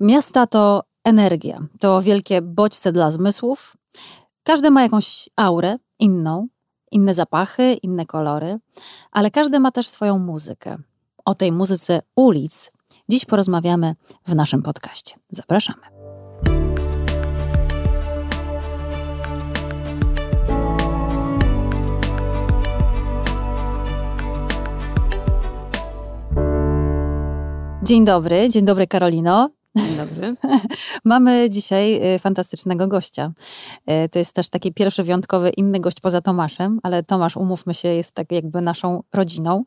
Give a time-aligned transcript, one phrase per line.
[0.00, 3.76] Miasta to energia, to wielkie bodźce dla zmysłów.
[4.42, 6.48] Każdy ma jakąś aurę inną,
[6.90, 8.58] inne zapachy, inne kolory,
[9.12, 10.76] ale każdy ma też swoją muzykę.
[11.24, 12.72] O tej muzyce ulic
[13.08, 13.94] dziś porozmawiamy
[14.26, 15.16] w naszym podcaście.
[15.30, 15.82] Zapraszamy.
[27.82, 29.57] Dzień dobry, dzień dobry Karolino.
[29.76, 30.34] Dzień dobry.
[31.04, 33.32] Mamy dzisiaj y, fantastycznego gościa.
[34.04, 37.88] Y, to jest też taki pierwszy wyjątkowy inny gość poza Tomaszem, ale Tomasz, umówmy się,
[37.88, 39.64] jest tak jakby naszą rodziną.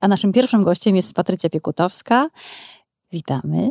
[0.00, 2.28] A naszym pierwszym gościem jest Patrycja Piekutowska.
[3.12, 3.70] Witamy.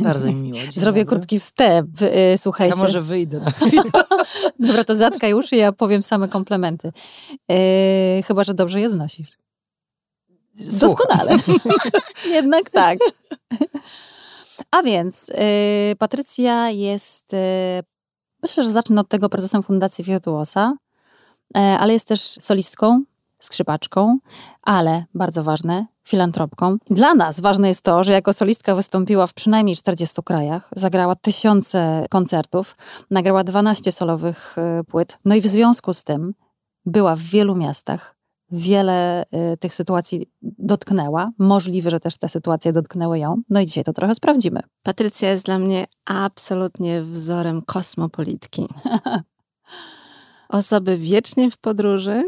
[0.00, 0.58] Bardzo mi miło.
[0.72, 1.16] Zrobię dobry.
[1.16, 2.02] krótki wstęp.
[2.02, 2.76] y, Słuchajcie.
[2.76, 3.40] Ja może wyjdę.
[4.60, 6.92] Dobra, to zatkaj uszy, ja powiem same komplementy.
[8.26, 9.30] Chyba, że dobrze je znosisz.
[10.80, 11.36] Doskonale.
[12.26, 12.98] Jednak tak.
[14.70, 17.36] A więc y, Patrycja jest, y,
[18.42, 20.74] myślę, że zacznę od tego prezesem Fundacji Wirtuosa,
[21.56, 23.02] y, ale jest też solistką,
[23.38, 24.18] skrzypaczką,
[24.62, 26.76] ale bardzo ważne, filantropką.
[26.90, 32.06] Dla nas ważne jest to, że jako solistka wystąpiła w przynajmniej 40 krajach, zagrała tysiące
[32.10, 32.76] koncertów,
[33.10, 36.34] nagrała 12 solowych y, płyt, no i w związku z tym
[36.86, 38.15] była w wielu miastach,
[38.50, 41.30] wiele y, tych sytuacji dotknęła.
[41.38, 43.42] Możliwe, że też te sytuacje dotknęły ją.
[43.50, 44.60] No i dzisiaj to trochę sprawdzimy.
[44.82, 48.66] Patrycja jest dla mnie absolutnie wzorem kosmopolitki.
[50.48, 52.22] Osoby wiecznie w podróży,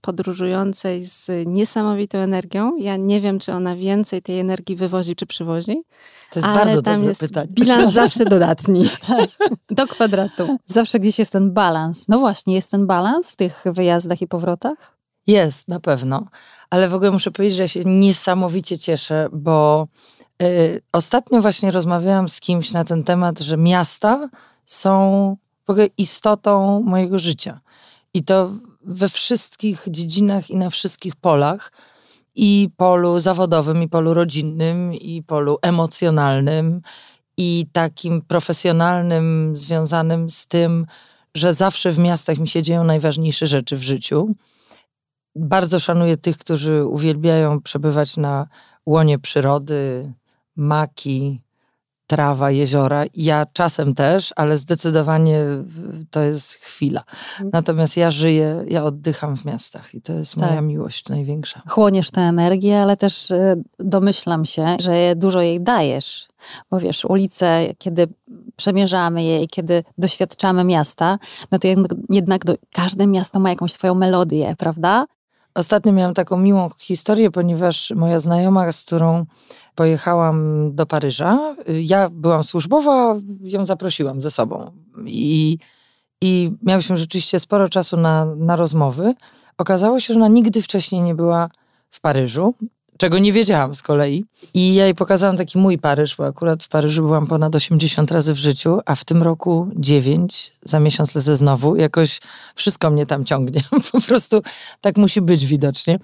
[0.00, 2.76] podróżującej z niesamowitą energią.
[2.76, 5.82] Ja nie wiem, czy ona więcej tej energii wywozi, czy przywozi.
[6.30, 7.48] To jest ale bardzo tam dobre jest pytanie.
[7.50, 8.88] bilans zawsze dodatni.
[9.70, 10.58] Do kwadratu.
[10.66, 12.08] Zawsze gdzieś jest ten balans.
[12.08, 14.97] No właśnie, jest ten balans w tych wyjazdach i powrotach?
[15.28, 16.26] Jest, na pewno.
[16.70, 19.88] Ale w ogóle muszę powiedzieć, że się niesamowicie cieszę, bo
[20.42, 24.28] y, ostatnio właśnie rozmawiałam z kimś na ten temat, że miasta
[24.66, 27.60] są w ogóle istotą mojego życia.
[28.14, 28.50] I to
[28.82, 31.72] we wszystkich dziedzinach i na wszystkich polach.
[32.34, 36.82] I polu zawodowym, i polu rodzinnym, i polu emocjonalnym,
[37.36, 40.86] i takim profesjonalnym, związanym z tym,
[41.34, 44.34] że zawsze w miastach mi się dzieją najważniejsze rzeczy w życiu.
[45.38, 48.46] Bardzo szanuję tych, którzy uwielbiają przebywać na
[48.86, 50.12] łonie przyrody,
[50.56, 51.42] maki,
[52.08, 53.04] trawa, jeziora.
[53.14, 55.44] Ja czasem też, ale zdecydowanie
[56.10, 57.02] to jest chwila.
[57.52, 60.48] Natomiast ja żyję, ja oddycham w miastach i to jest Tak.
[60.48, 61.62] moja miłość największa.
[61.68, 66.28] Chłoniesz tę energię, ale też y, domyślam się, że dużo jej dajesz.
[66.70, 68.06] Bo wiesz, ulice, kiedy
[68.56, 71.18] przemierzamy je i kiedy doświadczamy miasta,
[71.52, 75.06] no to jednak, jednak do, każde miasto ma jakąś swoją melodię, prawda?
[75.54, 79.26] Ostatnio miałam taką miłą historię, ponieważ moja znajoma, z którą
[79.74, 84.72] pojechałam do Paryża, ja byłam służbowa, ją zaprosiłam ze sobą.
[85.06, 85.58] I,
[86.20, 89.14] i miałyśmy rzeczywiście sporo czasu na, na rozmowy.
[89.58, 91.50] Okazało się, że ona nigdy wcześniej nie była
[91.90, 92.54] w Paryżu,
[92.98, 94.24] czego nie wiedziałam z kolei.
[94.54, 98.34] I ja jej pokazałam taki mój Paryż, bo akurat w Paryżu byłam ponad 80 razy
[98.34, 101.76] w życiu, a w tym roku 9, za miesiąc lecę znowu.
[101.76, 102.20] Jakoś
[102.54, 103.60] wszystko mnie tam ciągnie.
[103.92, 104.42] Po prostu
[104.80, 105.98] tak musi być widocznie.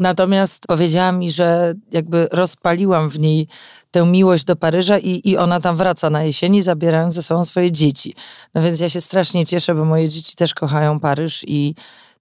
[0.00, 3.48] Natomiast powiedziała mi, że jakby rozpaliłam w niej
[3.90, 7.72] tę miłość do Paryża i, i ona tam wraca na jesieni, zabierając ze sobą swoje
[7.72, 8.14] dzieci.
[8.54, 11.74] No więc ja się strasznie cieszę, bo moje dzieci też kochają Paryż i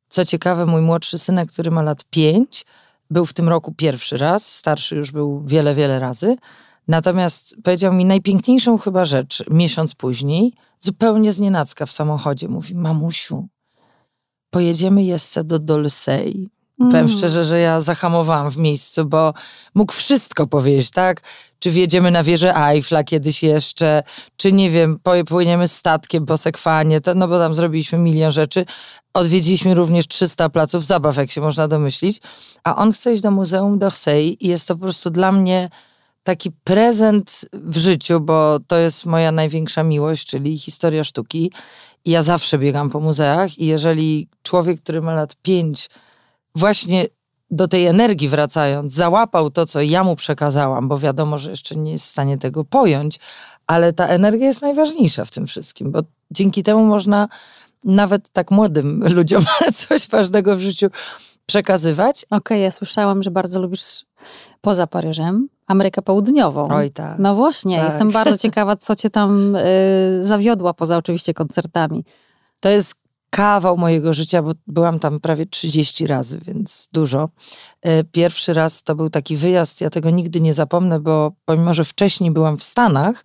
[0.09, 2.65] co ciekawe, mój młodszy synek, który ma lat pięć,
[3.11, 6.35] był w tym roku pierwszy raz, starszy już był wiele, wiele razy.
[6.87, 12.47] Natomiast powiedział mi najpiękniejszą chyba rzecz miesiąc później, zupełnie znienacka w samochodzie.
[12.47, 13.47] Mówi, mamusiu,
[14.49, 15.59] pojedziemy jeszcze do
[16.89, 17.17] Powiem Mm.
[17.17, 19.33] szczerze, że ja zahamowałam w miejscu, bo
[19.73, 21.21] mógł wszystko powiedzieć, tak?
[21.59, 24.03] Czy wjedziemy na wieżę Eiffla kiedyś jeszcze,
[24.37, 28.65] czy nie wiem, płyniemy statkiem po Sekwanie, to, no bo tam zrobiliśmy milion rzeczy.
[29.13, 32.21] Odwiedziliśmy również 300 placów zabaw, jak się można domyślić.
[32.63, 35.69] A on chce iść do Muzeum d'Orsay i jest to po prostu dla mnie
[36.23, 41.51] taki prezent w życiu, bo to jest moja największa miłość, czyli historia sztuki.
[42.05, 45.89] I ja zawsze biegam po muzeach i jeżeli człowiek, który ma lat pięć,
[46.55, 47.05] właśnie
[47.51, 51.91] do tej energii wracając, załapał to, co ja mu przekazałam, bo wiadomo, że jeszcze nie
[51.91, 53.19] jest w stanie tego pojąć,
[53.67, 55.99] ale ta energia jest najważniejsza w tym wszystkim, bo
[56.31, 57.27] dzięki temu można
[57.83, 59.43] nawet tak młodym ludziom
[59.73, 60.87] coś ważnego w życiu
[61.45, 62.25] przekazywać.
[62.29, 64.05] Okej, ja słyszałam, że bardzo lubisz
[64.61, 66.67] poza Paryżem Amerykę Południową.
[66.71, 67.19] Oj tak.
[67.19, 67.85] No właśnie, Tak.
[67.85, 69.59] jestem bardzo ciekawa, co cię tam y,
[70.21, 72.03] zawiodła, poza oczywiście koncertami.
[72.59, 72.95] To jest
[73.31, 77.29] kawał mojego życia, bo byłam tam prawie 30 razy, więc dużo.
[77.81, 81.83] E, pierwszy raz to był taki wyjazd, ja tego nigdy nie zapomnę, bo pomimo, że
[81.83, 83.23] wcześniej byłam w Stanach,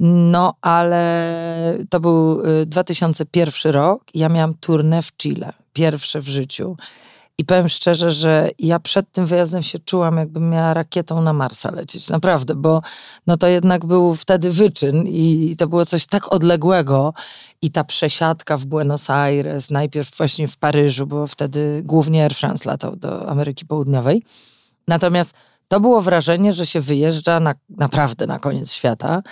[0.00, 6.76] no ale to był 2001 e, rok ja miałam turnę w Chile, pierwsze w życiu.
[7.38, 11.70] I powiem szczerze, że ja przed tym wyjazdem się czułam, jakbym miała rakietą na Marsa
[11.70, 12.08] lecieć.
[12.08, 12.82] Naprawdę, bo
[13.26, 17.14] no to jednak był wtedy wyczyn i to było coś tak odległego.
[17.62, 22.70] I ta przesiadka w Buenos Aires, najpierw właśnie w Paryżu, bo wtedy głównie Air France
[22.70, 24.22] latał do Ameryki Południowej.
[24.88, 25.34] Natomiast
[25.68, 29.22] to było wrażenie, że się wyjeżdża na, naprawdę na koniec świata.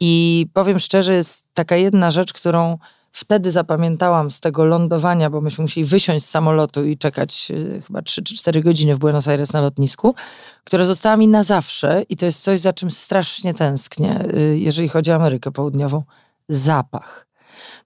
[0.00, 2.78] I powiem szczerze, jest taka jedna rzecz, którą
[3.14, 8.02] wtedy zapamiętałam z tego lądowania, bo myśmy musieli wysiąść z samolotu i czekać e, chyba
[8.02, 10.14] 3 czy 4 godziny w Buenos Aires na lotnisku,
[10.64, 14.88] które została mi na zawsze i to jest coś, za czym strasznie tęsknię, e, jeżeli
[14.88, 16.02] chodzi o Amerykę Południową.
[16.48, 17.26] Zapach.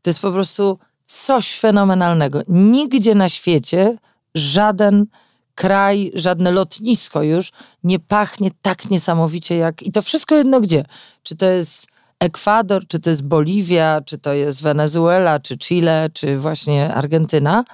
[0.03, 2.41] To jest po prostu coś fenomenalnego.
[2.49, 3.97] Nigdzie na świecie
[4.35, 5.07] żaden
[5.55, 7.53] kraj, żadne lotnisko już
[7.85, 9.83] nie pachnie tak niesamowicie jak.
[9.83, 10.85] I to wszystko jedno gdzie.
[11.23, 11.87] Czy to jest
[12.21, 17.65] Ekwador, czy to jest Boliwia, czy to jest Wenezuela, czy Chile, czy właśnie Argentyna,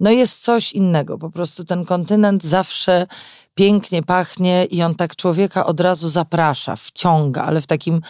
[0.00, 1.18] no jest coś innego.
[1.18, 3.06] Po prostu ten kontynent zawsze
[3.54, 8.00] pięknie pachnie i on tak człowieka od razu zaprasza, wciąga, ale w takim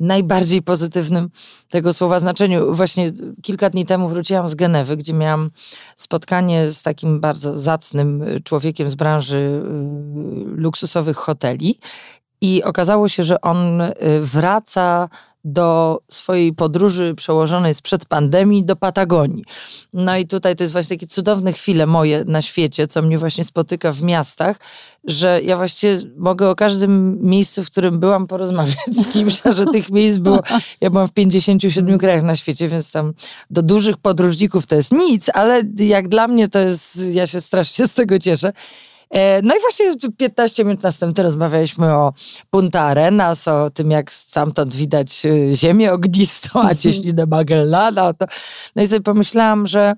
[0.00, 1.30] najbardziej pozytywnym
[1.70, 2.74] tego słowa znaczeniu.
[2.74, 3.12] Właśnie
[3.42, 5.50] kilka dni temu wróciłam z Genewy, gdzie miałam
[5.96, 9.60] spotkanie z takim bardzo zacnym człowiekiem z branży y,
[10.44, 11.78] luksusowych hoteli.
[12.40, 15.08] I okazało się, że on y, wraca
[15.52, 19.44] do swojej podróży przełożonej sprzed pandemii do Patagonii.
[19.92, 23.44] No i tutaj to jest właśnie takie cudowne chwile moje na świecie, co mnie właśnie
[23.44, 24.60] spotyka w miastach,
[25.04, 29.66] że ja właściwie mogę o każdym miejscu, w którym byłam, porozmawiać z kimś, a że
[29.66, 30.40] tych miejsc było,
[30.80, 33.14] ja byłam w 57 krajach na świecie, więc tam
[33.50, 37.88] do dużych podróżników to jest nic, ale jak dla mnie to jest, ja się strasznie
[37.88, 38.52] z tego cieszę.
[39.10, 42.12] E, no i właśnie 15 minut następnie rozmawialiśmy o
[42.50, 48.12] Punta Arenas, o tym, jak stamtąd widać e, ziemię ognistą, a cieśninę Magellana.
[48.76, 49.92] No i sobie pomyślałam, że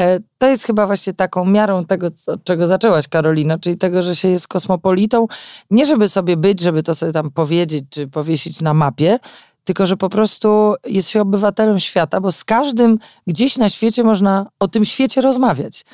[0.00, 4.16] e, to jest chyba właśnie taką miarą tego, od czego zaczęłaś, Karolina, czyli tego, że
[4.16, 5.26] się jest kosmopolitą.
[5.70, 9.18] Nie żeby sobie być, żeby to sobie tam powiedzieć, czy powiesić na mapie,
[9.64, 14.46] tylko że po prostu jest się obywatelem świata, bo z każdym gdzieś na świecie można
[14.60, 15.84] o tym świecie rozmawiać.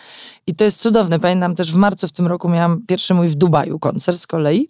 [0.47, 1.21] I to jest cudowne.
[1.21, 4.69] Pamiętam też w marcu w tym roku miałam pierwszy mój w Dubaju koncert z kolei.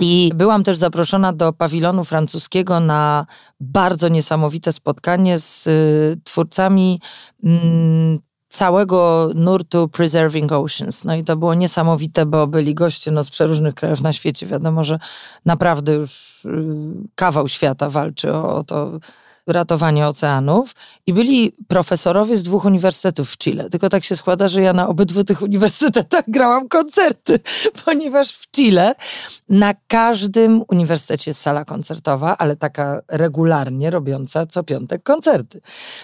[0.00, 3.26] I byłam też zaproszona do pawilonu francuskiego na
[3.60, 7.00] bardzo niesamowite spotkanie z y, twórcami
[7.44, 8.18] mm,
[8.56, 11.04] całego nurtu Preserving Oceans.
[11.04, 14.46] No i to było niesamowite, bo byli goście no, z przeróżnych krajów na świecie.
[14.46, 14.98] Wiadomo, że
[15.44, 16.48] naprawdę już y,
[17.14, 18.90] kawał świata walczy o, o to
[19.46, 20.74] ratowanie oceanów
[21.06, 23.70] i byli profesorowie z dwóch uniwersytetów w Chile.
[23.70, 27.40] Tylko tak się składa, że ja na obydwu tych uniwersytetach grałam koncerty,
[27.84, 28.94] ponieważ w Chile
[29.48, 35.60] na każdym uniwersytecie jest sala koncertowa, ale taka regularnie robiąca co piątek koncerty.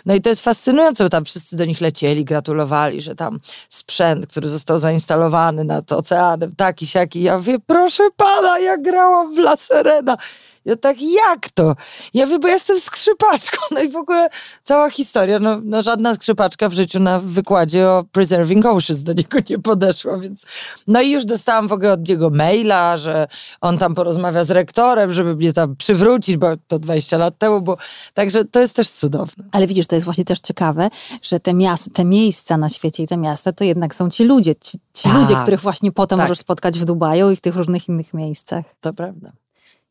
[0.06, 4.26] No i to jest fascynujące, bo tam wszyscy do nich lecieli, gratulowali, że tam sprzęt,
[4.26, 7.22] który został zainstalowany nad oceanem, taki, siaki.
[7.22, 10.16] Ja wie, proszę pana, ja grałam w La Serena.
[10.64, 11.76] Ja tak, jak to?
[12.14, 13.56] Ja wiem, bo ja jestem skrzypaczką.
[13.70, 14.28] No i w ogóle
[14.62, 15.38] cała historia.
[15.38, 20.18] No, no żadna skrzypaczka w życiu na wykładzie o Preserving Oceans do niego nie podeszła,
[20.18, 20.46] więc...
[20.86, 23.28] No i już dostałam w ogóle od niego maila, że
[23.60, 27.76] on tam porozmawia z rektorem, żeby mnie tam przywrócić, bo to 20 lat temu, bo...
[28.14, 29.44] Także to jest też cudowne.
[29.52, 30.88] Ale widzisz, to jest właśnie też ciekawe,
[31.22, 34.54] że te, miasta, te miejsca na świecie i te miasta, to jednak są ci ludzie,
[34.54, 35.14] ci, ci tak.
[35.14, 36.28] ludzie, których właśnie potem tak.
[36.28, 38.64] możesz spotkać w Dubaju i w tych różnych innych miejscach.
[38.80, 39.41] To prawda.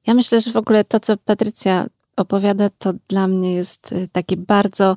[0.07, 1.85] Ja myślę, że w ogóle to, co Patrycja
[2.17, 4.95] opowiada, to dla mnie jest y, takie bardzo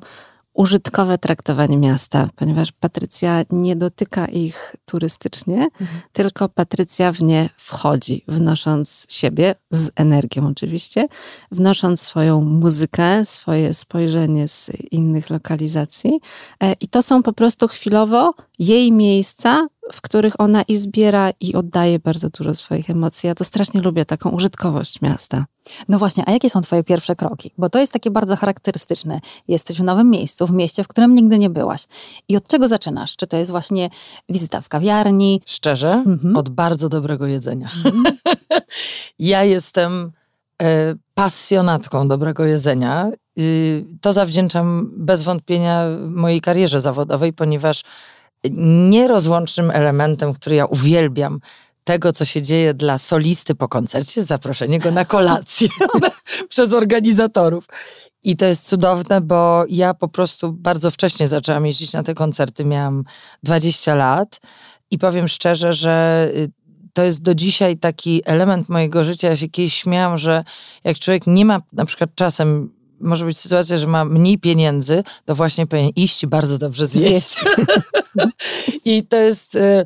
[0.55, 6.01] użytkowe traktowanie miasta, ponieważ Patrycja nie dotyka ich turystycznie, mhm.
[6.13, 11.07] tylko Patrycja w nie wchodzi, wnosząc siebie, z energią oczywiście,
[11.51, 16.19] wnosząc swoją muzykę, swoje spojrzenie z innych lokalizacji.
[16.63, 21.55] E, I to są po prostu chwilowo jej miejsca, w których ona i zbiera, i
[21.55, 23.27] oddaje bardzo dużo swoich emocji.
[23.27, 25.45] Ja to strasznie lubię, taką użytkowość miasta.
[25.87, 27.51] No właśnie, a jakie są Twoje pierwsze kroki?
[27.57, 29.19] Bo to jest takie bardzo charakterystyczne.
[29.47, 31.87] Jesteś w nowym miejscu, w mieście, w którym nigdy nie byłaś.
[32.29, 33.15] I od czego zaczynasz?
[33.15, 33.89] Czy to jest właśnie
[34.29, 35.41] wizyta w kawiarni?
[35.45, 36.03] Szczerze?
[36.05, 36.37] Mhm.
[36.37, 37.67] Od bardzo dobrego jedzenia.
[37.85, 38.03] Mhm.
[39.19, 40.11] ja jestem
[40.61, 43.11] e, pasjonatką dobrego jedzenia.
[43.39, 47.83] Y, to zawdzięczam bez wątpienia mojej karierze zawodowej, ponieważ
[48.89, 51.39] nierozłącznym elementem, który ja uwielbiam,
[51.83, 55.67] tego, co się dzieje dla solisty po koncercie, zaproszenie go na kolację
[56.49, 57.65] przez organizatorów.
[58.23, 62.65] I to jest cudowne, bo ja po prostu bardzo wcześnie zaczęłam jeździć na te koncerty.
[62.65, 63.03] Miałam
[63.43, 64.39] 20 lat
[64.91, 66.51] i powiem szczerze, że y,
[66.93, 69.29] to jest do dzisiaj taki element mojego życia.
[69.29, 70.43] Ja się kiedyś śmiałam, że
[70.83, 75.35] jak człowiek nie ma na przykład czasem może być sytuacja, że ma mniej pieniędzy, to
[75.35, 77.43] właśnie powinien iść i bardzo dobrze zjeść.
[78.85, 79.55] I to jest...
[79.55, 79.85] Y,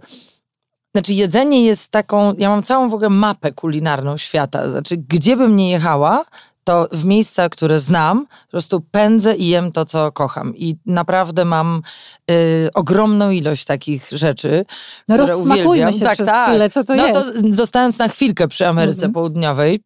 [0.95, 4.71] znaczy jedzenie jest taką, ja mam całą w ogóle mapę kulinarną świata.
[4.71, 6.25] Znaczy gdzie bym nie jechała,
[6.69, 10.57] to w miejsca, które znam, po prostu pędzę i jem to, co kocham.
[10.57, 11.81] I naprawdę mam
[12.31, 14.65] y, ogromną ilość takich rzeczy.
[15.07, 16.49] No rozsmakujmy się tak, przez tak.
[16.49, 17.13] chwilę, co to no jest.
[17.13, 19.13] To zostając na chwilkę przy Ameryce -hmm.
[19.13, 19.79] Południowej,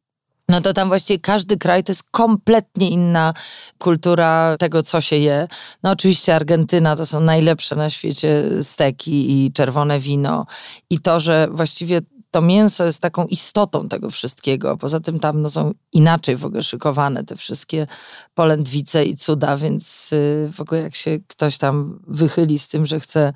[0.50, 3.34] no to tam właściwie każdy kraj to jest kompletnie inna
[3.78, 5.48] kultura tego, co się je.
[5.84, 10.46] No oczywiście Argentyna to są najlepsze na świecie steki i czerwone wino.
[10.90, 14.78] I to, że właściwie to mięso jest taką istotą tego wszystkiego.
[14.78, 17.88] Poza tym tam no, są inaczej w ogóle szykowane te wszystkie
[18.34, 23.00] polędwice i cuda, więc y, w ogóle jak się ktoś tam wychyli z tym, że
[23.00, 23.34] chce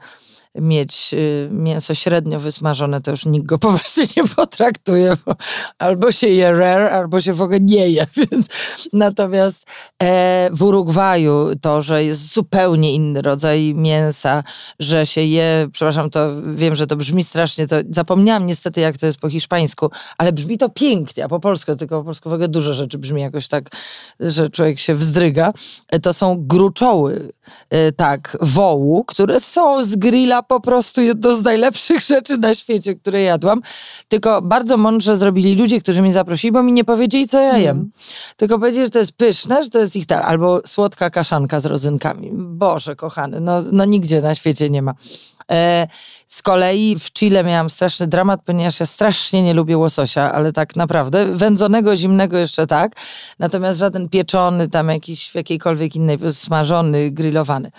[0.61, 5.35] mieć y, mięso średnio wysmażone, to już nikt go poważnie nie potraktuje, bo
[5.77, 8.07] albo się je rare, albo się w ogóle nie je.
[8.17, 8.47] Więc
[8.93, 9.67] natomiast
[10.03, 14.43] e, w Urugwaju to, że jest zupełnie inny rodzaj mięsa,
[14.79, 19.05] że się je, przepraszam, to wiem, że to brzmi strasznie, to zapomniałam niestety, jak to
[19.05, 22.47] jest po hiszpańsku, ale brzmi to pięknie, a po polsku, tylko po polsku w ogóle
[22.47, 23.69] dużo rzeczy brzmi jakoś tak,
[24.19, 25.53] że człowiek się wzdryga.
[25.89, 27.33] E, to są gruczoły,
[27.69, 32.95] e, tak, wołu, które są z grilla po prostu jedno z najlepszych rzeczy na świecie,
[32.95, 33.61] które jadłam.
[34.07, 37.77] Tylko bardzo mądrze zrobili ludzie, którzy mnie zaprosili, bo mi nie powiedzieli, co ja jem.
[37.77, 37.91] Mm.
[38.37, 40.23] Tylko powiedzieli, że to jest pyszne, że to jest ich tal.
[40.23, 42.29] Albo słodka kaszanka z rodzynkami.
[42.33, 44.93] Boże, kochany, no, no nigdzie na świecie nie ma.
[45.51, 45.87] E,
[46.27, 50.75] z kolei w Chile miałam straszny dramat, ponieważ ja strasznie nie lubię łososia, ale tak
[50.75, 51.25] naprawdę.
[51.35, 52.95] Wędzonego, zimnego jeszcze tak.
[53.39, 57.71] Natomiast żaden pieczony, tam jakiś w jakiejkolwiek innej, smażony, grillowany.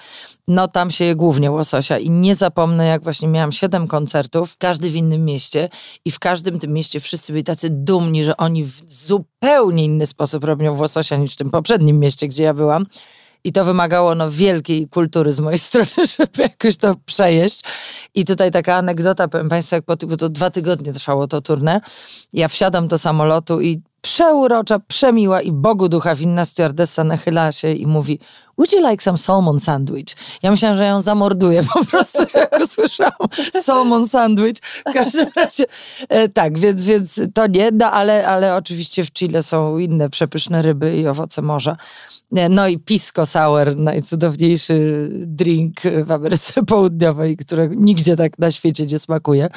[0.49, 4.91] No tam się je głównie łososia i nie zapomnę, jak właśnie miałam siedem koncertów, każdy
[4.91, 5.69] w innym mieście
[6.05, 10.45] i w każdym tym mieście wszyscy byli tacy dumni, że oni w zupełnie inny sposób
[10.45, 12.87] robią łososia niż w tym poprzednim mieście, gdzie ja byłam.
[13.45, 17.61] I to wymagało no, wielkiej kultury z mojej strony, żeby jakoś to przejeść.
[18.15, 21.81] I tutaj taka anegdota, powiem Państwu, jak po, bo to dwa tygodnie trwało to turnę.
[22.33, 27.87] Ja wsiadam do samolotu i przeurocza, przemiła i Bogu ducha winna stewardessa nachyla się i
[27.87, 28.19] mówi
[28.59, 30.17] would you like some salmon sandwich?
[30.43, 33.29] Ja myślałam, że ją zamorduję po prostu, jak usłyszałam
[33.63, 34.57] salmon sandwich.
[34.89, 35.65] W każdym razie
[36.09, 40.63] e, tak, więc, więc to nie, no, ale, ale oczywiście w Chile są inne przepyszne
[40.63, 41.77] ryby i owoce morza.
[42.37, 48.87] E, no i pisco sour, najcudowniejszy drink w Ameryce Południowej, którego nigdzie tak na świecie
[48.87, 49.49] nie smakuje.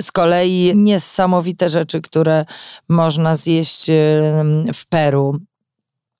[0.00, 2.44] Z kolei niesamowite rzeczy, które
[2.88, 3.86] można zjeść
[4.74, 5.40] w Peru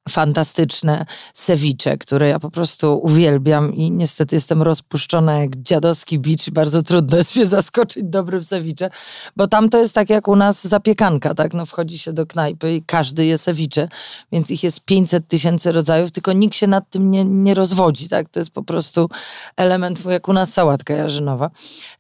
[0.08, 6.82] fantastyczne sewicze, które ja po prostu uwielbiam i niestety jestem rozpuszczona jak dziadowski bicz bardzo
[6.82, 8.90] trudno jest mnie zaskoczyć dobrym sewicze,
[9.36, 11.54] bo tam to jest tak jak u nas zapiekanka, tak?
[11.54, 13.88] No wchodzi się do knajpy i każdy je sewicze,
[14.32, 18.28] więc ich jest 500 tysięcy rodzajów, tylko nikt się nad tym nie, nie rozwodzi, tak?
[18.28, 19.08] To jest po prostu
[19.56, 21.50] element, jak u nas sałatka jarzynowa.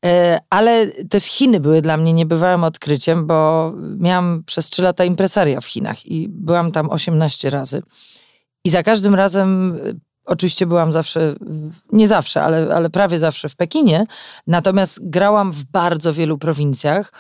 [0.04, 5.60] E, ale też Chiny były dla mnie niebywałym odkryciem, bo miałam przez 3 lata impresaria
[5.60, 7.82] w Chinach i byłam tam 18 razy.
[8.66, 11.34] I za każdym razem y, Oczywiście byłam zawsze,
[11.92, 14.06] nie zawsze, ale, ale prawie zawsze w Pekinie,
[14.46, 17.12] natomiast grałam w bardzo wielu prowincjach.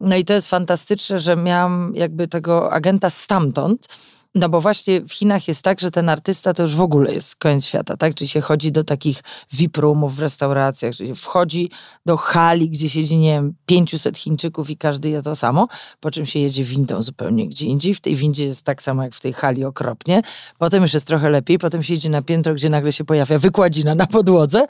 [0.00, 3.86] No i to jest fantastyczne, że miałam jakby tego agenta stamtąd,
[4.34, 7.36] no bo właśnie w Chinach jest tak, że ten artysta to już w ogóle jest
[7.36, 8.14] koniec świata, tak?
[8.14, 9.22] Czyli się chodzi do takich
[9.52, 11.70] VIP roomów w restauracjach, czyli wchodzi
[12.06, 15.68] do hali, gdzie siedzi, nie wiem, 500 Chińczyków i każdy je to samo,
[16.00, 17.94] po czym się jedzie windą zupełnie gdzie indziej.
[17.94, 20.22] W tej windzie jest tak samo jak w tej hali okropnie.
[20.58, 23.94] Potem już jest trochę lepiej, potem się idzie na piętro, gdzie nagle się pojawia wykładzina
[23.94, 24.66] na podłodze,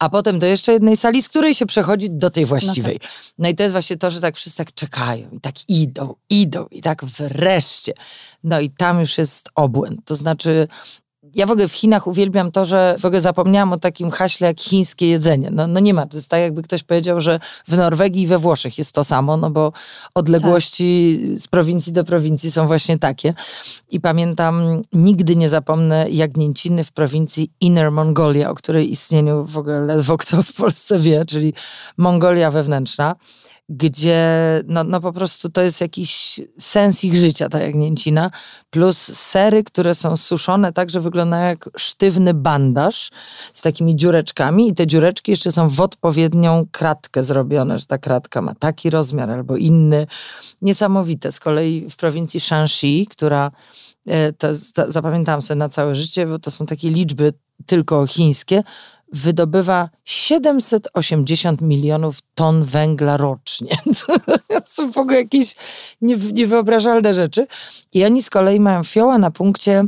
[0.00, 2.98] a potem do jeszcze jednej sali, z której się przechodzi do tej właściwej.
[3.02, 3.32] No, tak.
[3.38, 6.66] no i to jest właśnie to, że tak wszyscy tak czekają i tak idą, idą
[6.70, 7.92] i tak wreszcie.
[8.44, 10.00] No i tam już jest obłęd.
[10.04, 10.68] To znaczy
[11.34, 14.60] ja w ogóle w Chinach uwielbiam to, że w ogóle zapomniałam o takim haśle jak
[14.60, 15.50] chińskie jedzenie.
[15.52, 18.38] No, no nie ma, to jest tak jakby ktoś powiedział, że w Norwegii i we
[18.38, 19.72] Włoszech jest to samo, no bo
[20.14, 21.40] odległości tak.
[21.40, 23.34] z prowincji do prowincji są właśnie takie.
[23.90, 29.80] I pamiętam, nigdy nie zapomnę jagnięciny w prowincji Inner Mongolia, o której istnieniu w ogóle
[29.80, 31.54] ledwo kto w Polsce wie, czyli
[31.96, 33.16] Mongolia wewnętrzna
[33.70, 34.28] gdzie
[34.66, 38.30] no, no po prostu to jest jakiś sens ich życia, ta jagnięcina,
[38.70, 43.10] plus sery, które są suszone tak, że wyglądają jak sztywny bandaż
[43.52, 48.42] z takimi dziureczkami i te dziureczki jeszcze są w odpowiednią kratkę zrobione, że ta kratka
[48.42, 50.06] ma taki rozmiar albo inny.
[50.62, 51.32] Niesamowite.
[51.32, 53.50] Z kolei w prowincji Shanxi, która
[54.06, 54.48] e, to,
[54.88, 57.32] zapamiętałam sobie na całe życie, bo to są takie liczby
[57.66, 58.62] tylko chińskie,
[59.12, 63.76] wydobywa 780 milionów ton węgla rocznie.
[64.48, 65.54] To są w ogóle jakieś
[66.32, 67.46] niewyobrażalne rzeczy.
[67.92, 69.84] I oni z kolei mają fioła na punkcie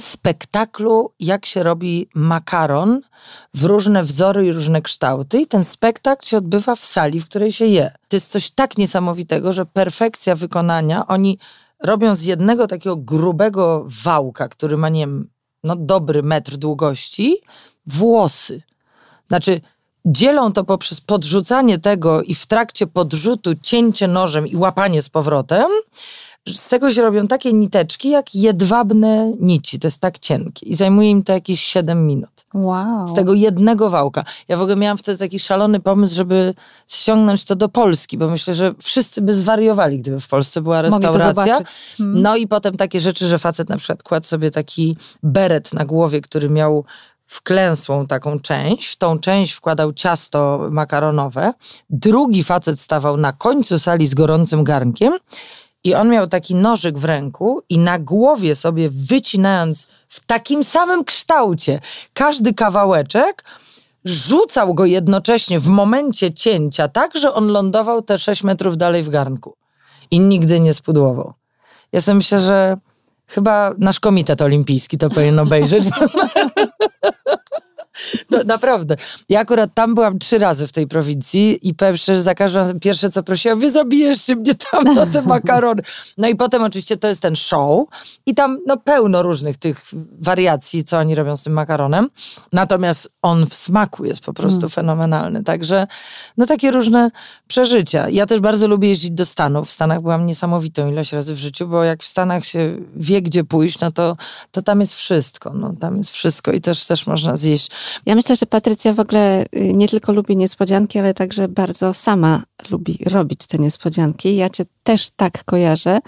[0.00, 3.00] spektaklu, jak się robi makaron
[3.54, 5.40] w różne wzory i różne kształty.
[5.40, 7.92] I ten spektakl się odbywa w sali, w której się je.
[8.08, 11.38] To jest coś tak niesamowitego, że perfekcja wykonania, oni
[11.82, 15.28] robią z jednego takiego grubego wałka, który ma, nie wiem,
[15.64, 17.36] no dobry metr długości,
[17.86, 18.62] włosy.
[19.28, 19.60] Znaczy,
[20.04, 25.66] dzielą to poprzez podrzucanie tego i w trakcie podrzutu cięcie nożem i łapanie z powrotem.
[26.48, 29.78] Z tego się robią takie niteczki, jak jedwabne nici.
[29.78, 30.66] To jest tak cienkie.
[30.66, 32.46] I zajmuje im to jakieś 7 minut.
[32.54, 33.08] Wow.
[33.08, 34.24] Z tego jednego wałka.
[34.48, 36.54] Ja w ogóle miałam wtedy taki szalony pomysł, żeby
[36.88, 41.58] ściągnąć to do Polski, bo myślę, że wszyscy by zwariowali, gdyby w Polsce była restauracja.
[41.98, 42.22] Hmm.
[42.22, 46.20] No i potem takie rzeczy, że facet na przykład kładł sobie taki beret na głowie,
[46.20, 46.84] który miał
[47.26, 51.52] wklęsłą taką część, w tą część wkładał ciasto makaronowe,
[51.90, 55.18] drugi facet stawał na końcu sali z gorącym garnkiem
[55.84, 61.04] i on miał taki nożyk w ręku i na głowie sobie wycinając w takim samym
[61.04, 61.80] kształcie
[62.14, 63.44] każdy kawałeczek,
[64.04, 69.08] rzucał go jednocześnie w momencie cięcia tak, że on lądował te 6 metrów dalej w
[69.08, 69.56] garnku
[70.10, 71.32] i nigdy nie spudłował.
[71.92, 72.76] Ja sobie myślę, że
[73.26, 75.84] chyba nasz komitet olimpijski to powinien obejrzeć.
[78.54, 78.96] Naprawdę.
[79.28, 82.80] Ja akurat tam byłam trzy razy w tej prowincji i powiem szczerze, za każdym razem
[82.80, 85.82] pierwsze co prosiłam, wy zabijesz mnie tam na te makarony.
[86.18, 87.86] No i potem oczywiście to jest ten show
[88.26, 89.84] i tam no pełno różnych tych
[90.20, 92.08] wariacji, co oni robią z tym makaronem.
[92.52, 94.70] Natomiast on w smaku jest po prostu mm.
[94.70, 95.44] fenomenalny.
[95.44, 95.86] Także
[96.36, 97.10] no takie różne
[97.46, 98.08] przeżycia.
[98.08, 99.68] Ja też bardzo lubię jeździć do Stanów.
[99.68, 103.44] W Stanach byłam niesamowitą ilość razy w życiu, bo jak w Stanach się wie, gdzie
[103.44, 104.16] pójść, no to,
[104.50, 105.52] to tam jest wszystko.
[105.54, 107.70] No, tam jest wszystko i też, też można zjeść
[108.06, 112.42] ja myślę, że Patrycja w ogóle y, nie tylko lubi niespodzianki, ale także bardzo sama
[112.70, 114.36] lubi robić te niespodzianki.
[114.36, 115.98] Ja cię też tak kojarzę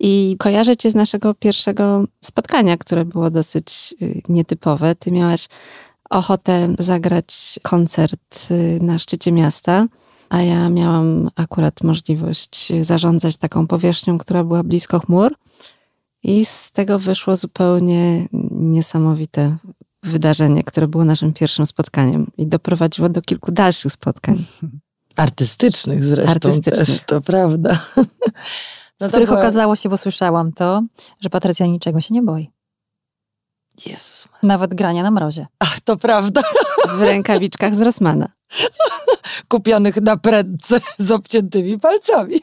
[0.00, 4.94] i kojarzę cię z naszego pierwszego spotkania, które było dosyć y, nietypowe.
[4.94, 5.48] Ty miałaś
[6.10, 9.86] ochotę zagrać koncert y, na szczycie miasta,
[10.28, 15.34] a ja miałam akurat możliwość zarządzać taką powierzchnią, która była blisko chmur.
[16.22, 19.56] I z tego wyszło zupełnie niesamowite
[20.02, 24.44] wydarzenie, które było naszym pierwszym spotkaniem i doprowadziło do kilku dalszych spotkań.
[25.16, 26.86] Artystycznych zresztą Artystycznych.
[26.88, 27.86] też, to prawda.
[29.00, 30.82] No Z których okazało się, bo słyszałam to,
[31.20, 32.50] że Patrycja niczego się nie boi.
[33.86, 34.28] Jest.
[34.42, 35.46] Nawet grania na mrozie.
[35.58, 36.42] Ach, to prawda.
[36.88, 38.28] W rękawiczkach z Rosmana.
[39.48, 42.40] Kupionych na prędce z obciętymi palcami.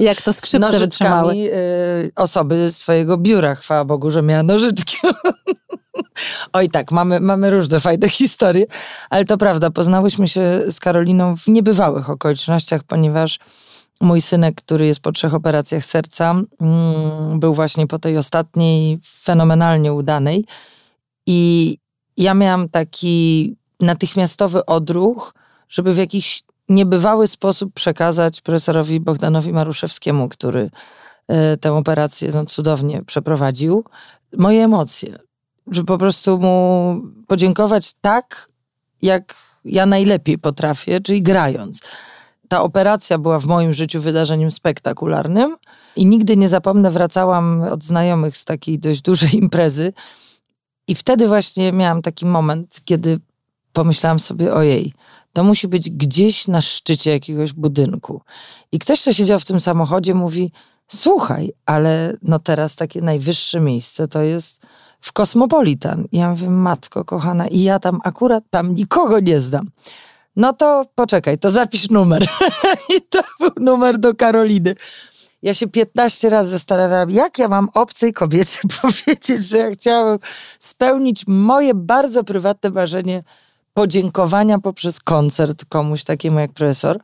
[0.00, 1.34] Jak to skrzypce wytrzymały.
[1.34, 4.96] Y, osoby z twojego biura, chwała Bogu, że miała nożyczki.
[6.52, 8.66] Oj tak, mamy, mamy różne fajne historie,
[9.10, 13.38] ale to prawda, poznałyśmy się z Karoliną w niebywałych okolicznościach, ponieważ
[14.00, 19.92] mój synek, który jest po trzech operacjach serca, mm, był właśnie po tej ostatniej fenomenalnie
[19.92, 20.44] udanej
[21.26, 21.78] i
[22.16, 25.34] ja miałam taki natychmiastowy odruch,
[25.68, 30.70] żeby w jakiś niebywały sposób przekazać profesorowi Bogdanowi Maruszewskiemu, który
[31.28, 33.84] e, tę operację no, cudownie przeprowadził,
[34.36, 35.18] moje emocje
[35.70, 38.48] że po prostu mu podziękować tak,
[39.02, 41.82] jak ja najlepiej potrafię, czyli grając.
[42.48, 45.56] Ta operacja była w moim życiu wydarzeniem spektakularnym
[45.96, 49.92] i nigdy nie zapomnę, wracałam od znajomych z takiej dość dużej imprezy
[50.88, 53.20] i wtedy właśnie miałam taki moment, kiedy
[53.72, 54.92] pomyślałam sobie, ojej,
[55.32, 58.20] to musi być gdzieś na szczycie jakiegoś budynku.
[58.72, 60.52] I ktoś, kto siedział w tym samochodzie, mówi:
[60.88, 64.62] Słuchaj, ale no teraz takie najwyższe miejsce to jest
[65.00, 66.04] w Kosmopolitan.
[66.12, 69.70] I ja mówię, matko kochana, i ja tam akurat tam nikogo nie znam.
[70.36, 72.28] No to poczekaj, to zapisz numer.
[72.96, 74.74] I to był numer do Karoliny.
[75.42, 80.18] Ja się 15 razy zastanawiałam, jak ja mam obcej kobiecie powiedzieć, że ja chciałabym
[80.58, 83.22] spełnić moje bardzo prywatne marzenie
[83.78, 86.98] podziękowania poprzez koncert komuś takiemu jak profesor.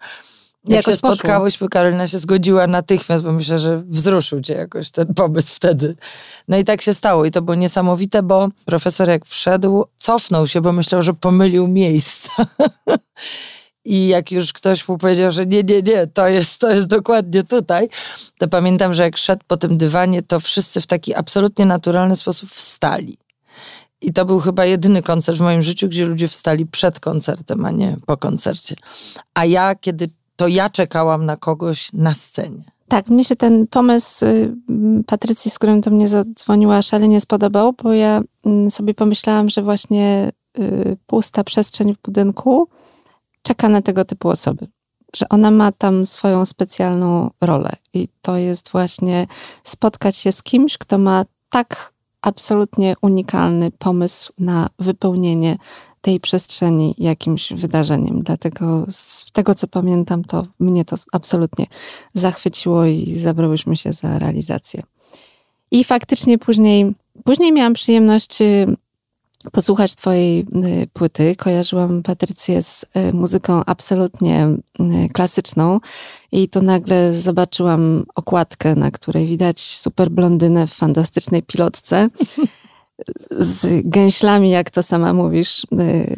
[0.65, 5.15] Jak jakoś się spotkałyśmy, Karolina się zgodziła natychmiast, bo myślę, że wzruszył cię jakoś ten
[5.15, 5.97] pomysł wtedy.
[6.49, 10.61] No i tak się stało i to było niesamowite, bo profesor jak wszedł, cofnął się,
[10.61, 12.31] bo myślał, że pomylił miejsca.
[13.85, 17.45] I jak już ktoś mu powiedział, że nie, nie, nie, to jest, to jest dokładnie
[17.45, 17.89] tutaj,
[18.39, 22.51] to pamiętam, że jak szedł po tym dywanie, to wszyscy w taki absolutnie naturalny sposób
[22.51, 23.19] wstali.
[24.05, 27.71] I to był chyba jedyny koncert w moim życiu, gdzie ludzie wstali przed koncertem, a
[27.71, 28.77] nie po koncercie.
[29.35, 32.65] A ja, kiedy to ja czekałam na kogoś na scenie.
[32.89, 34.55] Tak, mnie się ten pomysł y,
[35.07, 40.31] Patrycji, z którym do mnie zadzwoniła, szalenie spodobał, bo ja mm, sobie pomyślałam, że właśnie
[40.59, 42.69] y, pusta przestrzeń w budynku
[43.43, 44.67] czeka na tego typu osoby.
[45.17, 49.27] Że ona ma tam swoją specjalną rolę i to jest właśnie
[49.65, 51.94] spotkać się z kimś, kto ma tak
[52.25, 55.57] absolutnie unikalny pomysł na wypełnienie
[56.01, 58.23] tej przestrzeni jakimś wydarzeniem.
[58.23, 61.67] Dlatego z tego, co pamiętam, to mnie to absolutnie
[62.15, 64.83] zachwyciło i zabrałyśmy się za realizację.
[65.71, 68.67] I faktycznie później, później miałam przyjemność y,
[69.53, 71.37] posłuchać Twojej y, płyty.
[71.37, 74.49] Kojarzyłam Patrycję z y, muzyką absolutnie
[75.13, 75.81] klasyczną
[76.33, 82.09] i tu nagle zobaczyłam okładkę, na której widać super blondynę w fantastycznej pilotce.
[83.31, 85.67] z gęślami, jak to sama mówisz, y,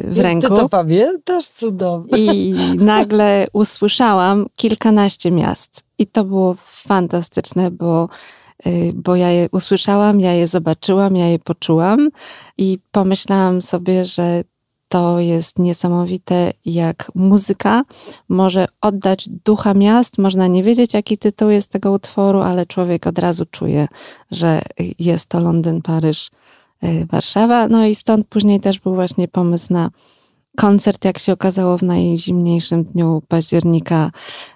[0.04, 0.48] w ręku.
[0.48, 1.48] Ty to pamiętasz?
[1.48, 2.18] Cudownie.
[2.18, 5.82] I nagle usłyszałam kilkanaście miast.
[5.98, 8.45] I to było fantastyczne, bo, y,
[8.94, 12.08] bo ja je usłyszałam, ja je zobaczyłam, ja je poczułam
[12.58, 14.44] i pomyślałam sobie, że
[14.88, 17.82] to jest niesamowite, jak muzyka
[18.28, 20.18] może oddać ducha miast.
[20.18, 23.88] Można nie wiedzieć, jaki tytuł jest tego utworu, ale człowiek od razu czuje,
[24.30, 24.62] że
[24.98, 26.30] jest to Londyn, Paryż,
[26.84, 27.68] Y, Warszawa.
[27.68, 29.90] No i stąd później też był właśnie pomysł na
[30.56, 34.10] koncert, jak się okazało, w najzimniejszym dniu października,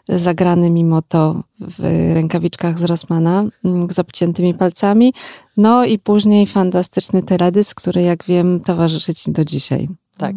[0.08, 1.80] zagrany mimo to w
[2.14, 5.14] rękawiczkach z Rossmana, mm, z obciętymi palcami.
[5.56, 9.88] No i później fantastyczny teledysk, który jak wiem towarzyszy ci do dzisiaj.
[10.16, 10.36] Tak.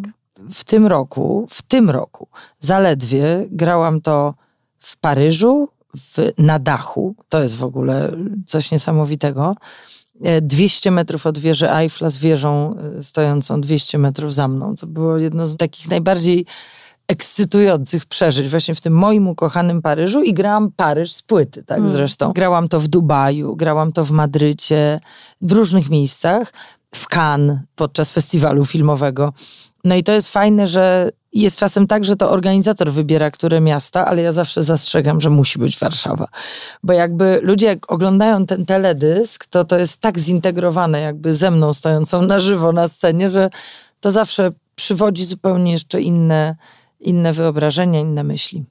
[0.50, 2.28] W tym roku, w tym roku
[2.60, 4.34] zaledwie grałam to
[4.78, 7.14] w Paryżu, w, na dachu.
[7.28, 8.12] To jest w ogóle
[8.46, 9.56] coś niesamowitego.
[10.42, 14.74] 200 e, metrów od wieży Eiffla z wieżą e, stojącą 200 metrów za mną.
[14.74, 16.46] To było jedno z takich najbardziej
[17.08, 21.90] ekscytujących przeżyć właśnie w tym moim ukochanym Paryżu i grałam Paryż z płyty, tak mm.
[21.90, 22.32] zresztą.
[22.32, 25.00] Grałam to w Dubaju, grałam to w Madrycie,
[25.40, 26.52] w różnych miejscach,
[26.94, 29.32] w Cannes podczas festiwalu filmowego.
[29.84, 31.10] No i to jest fajne, że
[31.42, 35.58] jest czasem tak, że to organizator wybiera, które miasta, ale ja zawsze zastrzegam, że musi
[35.58, 36.28] być Warszawa.
[36.82, 41.74] Bo jakby ludzie, jak oglądają ten teledysk, to to jest tak zintegrowane jakby ze mną
[41.74, 43.50] stojącą na żywo na scenie, że
[44.00, 46.56] to zawsze przywodzi zupełnie jeszcze inne
[47.04, 48.64] inne wyobrażenia, inne myśli.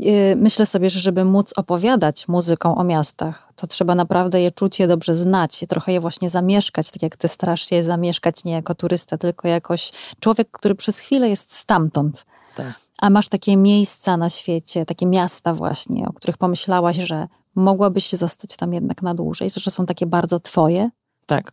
[0.00, 4.78] Y, myślę sobie, że żeby móc opowiadać muzyką o miastach, to trzeba naprawdę je czuć,
[4.80, 8.52] je dobrze znać, trochę je właśnie zamieszkać, tak jak ty starasz się je zamieszkać nie
[8.52, 12.26] jako turysta, tylko jakoś człowiek, który przez chwilę jest stamtąd.
[12.56, 12.74] Tak.
[12.98, 18.56] A masz takie miejsca na świecie, takie miasta właśnie, o których pomyślałaś, że mogłabyś zostać
[18.56, 20.90] tam jednak na dłużej, że są takie bardzo twoje,
[21.26, 21.52] tak.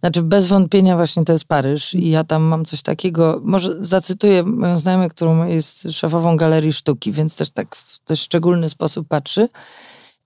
[0.00, 4.42] Znaczy bez wątpienia właśnie to jest Paryż i ja tam mam coś takiego, może zacytuję
[4.42, 9.48] moją znajomą, którą jest szefową Galerii Sztuki, więc też tak w dość szczególny sposób patrzy.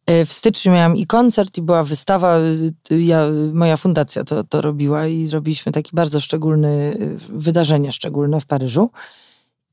[0.07, 2.39] E, w styczniu miałam i koncert, i była wystawa.
[2.91, 3.21] E, ja,
[3.53, 6.93] moja fundacja to, to robiła i zrobiliśmy takie bardzo szczególne
[7.29, 8.91] wydarzenie szczególne w Paryżu.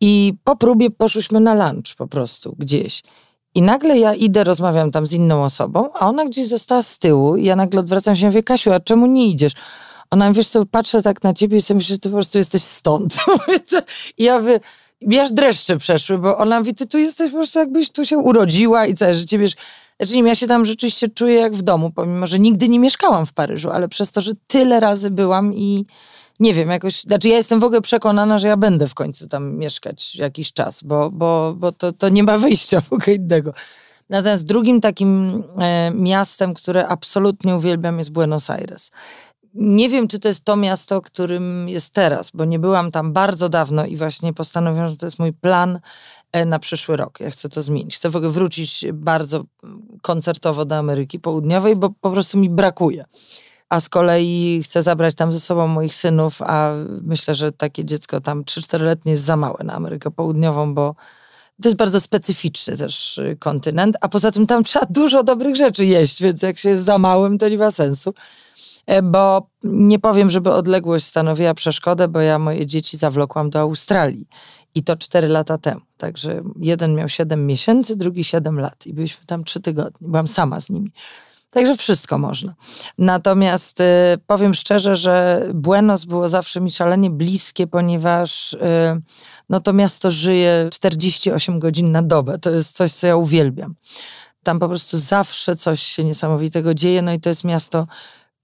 [0.02, 3.04] I po próbie poszłyśmy na lunch po prostu gdzieś.
[3.55, 7.35] I nagle ja idę, rozmawiam tam z inną osobą, a ona gdzieś została z tyłu
[7.35, 9.53] i ja nagle odwracam się i mówię, Kasiu, a czemu nie idziesz?
[10.11, 12.63] Ona, wiesz co, patrzę tak na ciebie i sobie myślę, że ty po prostu jesteś
[12.63, 13.17] stąd.
[14.17, 14.59] I ja wy,
[15.21, 18.85] aż dreszcze przeszły, bo ona mówi, ty tu jesteś po prostu jakbyś tu się urodziła
[18.85, 19.55] i całe życie, wiesz,
[19.99, 23.33] znaczy ja się tam rzeczywiście czuję jak w domu, pomimo, że nigdy nie mieszkałam w
[23.33, 25.85] Paryżu, ale przez to, że tyle razy byłam i
[26.41, 29.58] nie wiem, jakoś, znaczy ja jestem w ogóle przekonana, że ja będę w końcu tam
[29.58, 33.54] mieszkać jakiś czas, bo, bo, bo to, to nie ma wyjścia w ogóle innego.
[34.10, 38.91] Natomiast drugim takim e, miastem, które absolutnie uwielbiam jest Buenos Aires.
[39.54, 43.49] Nie wiem, czy to jest to miasto, którym jest teraz, bo nie byłam tam bardzo
[43.49, 45.80] dawno i właśnie postanowiłam, że to jest mój plan
[46.32, 47.19] e, na przyszły rok.
[47.19, 47.95] Ja chcę to zmienić.
[47.95, 49.43] Chcę w ogóle wrócić bardzo
[50.01, 53.06] koncertowo do Ameryki Południowej, bo po prostu mi brakuje
[53.71, 58.21] a z kolei chcę zabrać tam ze sobą moich synów, a myślę, że takie dziecko
[58.21, 60.95] tam 3-4-letnie jest za małe na Amerykę Południową, bo
[61.62, 65.86] to jest bardzo specyficzny też y, kontynent, a poza tym tam trzeba dużo dobrych rzeczy
[65.86, 68.13] jeść, więc jak się jest za małym, to nie ma sensu.
[68.86, 74.27] E, bo nie powiem, żeby odległość stanowiła przeszkodę, bo ja moje dzieci zawlokłam do Australii.
[74.75, 75.81] I to 4 lata temu.
[75.97, 78.88] Także jeden miał 7 miesięcy, drugi 7 lat.
[78.88, 80.07] I byliśmy tam 3 tygodnie.
[80.07, 80.91] Byłam sama z nimi.
[81.51, 82.53] Także wszystko można.
[82.97, 83.83] Natomiast y,
[84.27, 88.57] powiem szczerze, że Buenos było zawsze mi szalenie bliskie, ponieważ y,
[89.49, 92.39] no to miasto żyje 48 godzin na dobę.
[92.39, 93.75] To jest coś, co ja uwielbiam.
[94.43, 97.87] Tam po prostu zawsze coś się niesamowitego dzieje, no i to jest miasto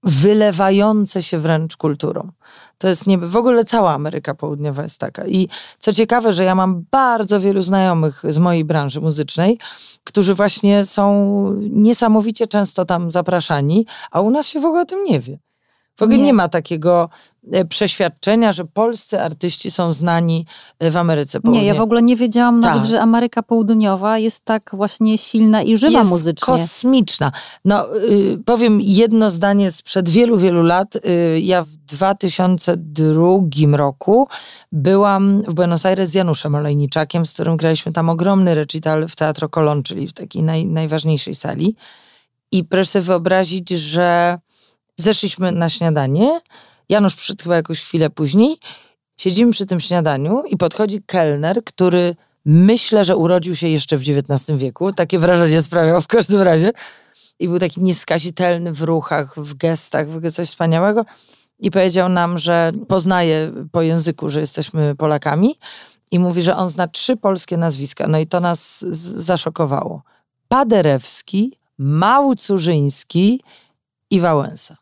[0.02, 2.30] wylewające się wręcz kulturą.
[2.78, 5.26] To jest nie, w ogóle cała Ameryka Południowa jest taka.
[5.26, 9.58] I co ciekawe, że ja mam bardzo wielu znajomych z mojej branży muzycznej,
[10.04, 11.12] którzy właśnie są
[11.60, 15.38] niesamowicie często tam zapraszani, a u nas się w ogóle o tym nie wie.
[15.98, 17.08] W ogóle nie, nie ma takiego
[17.52, 20.46] e, przeświadczenia, że polscy artyści są znani
[20.78, 21.62] e, w Ameryce Południowej.
[21.62, 22.74] Nie, ja w ogóle nie wiedziałam tak.
[22.74, 26.46] nawet, że Ameryka Południowa jest tak właśnie silna i żywa jest muzycznie.
[26.46, 27.32] kosmiczna.
[27.64, 30.96] No, y, powiem jedno zdanie sprzed wielu, wielu lat.
[30.96, 34.28] Y, ja w 2002 roku
[34.72, 39.48] byłam w Buenos Aires z Januszem Olejniczakiem, z którym graliśmy tam ogromny recital w Teatro
[39.48, 41.76] Colón, czyli w takiej naj, najważniejszej sali.
[42.52, 44.38] I proszę sobie wyobrazić, że
[44.98, 46.40] Zeszliśmy na śniadanie.
[46.88, 48.56] Janusz przyszedł chyba jakąś chwilę później.
[49.16, 54.58] Siedzimy przy tym śniadaniu i podchodzi kelner, który myślę, że urodził się jeszcze w XIX
[54.58, 54.92] wieku.
[54.92, 56.70] Takie wrażenie sprawiał w każdym razie.
[57.38, 61.04] I był taki nieskazitelny w ruchach, w gestach, w ogóle coś wspaniałego.
[61.58, 65.54] I powiedział nam, że poznaje po języku, że jesteśmy Polakami.
[66.10, 68.08] I mówi, że on zna trzy polskie nazwiska.
[68.08, 70.02] No i to nas zaszokowało.
[70.48, 73.42] Paderewski, Małcurzyński
[74.10, 74.76] i Wałęsa.